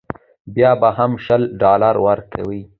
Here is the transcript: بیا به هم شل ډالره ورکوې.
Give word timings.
بیا 0.53 0.71
به 0.81 0.89
هم 0.97 1.11
شل 1.25 1.41
ډالره 1.61 1.99
ورکوې. 2.07 2.61